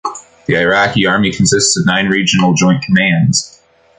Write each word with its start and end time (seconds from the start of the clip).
The 0.47 0.55
Iraqi 0.57 1.05
Army 1.05 1.31
consists 1.31 1.77
of 1.77 1.85
nine 1.85 2.07
regional 2.07 2.55
joint 2.55 2.81
commands. 2.81 3.61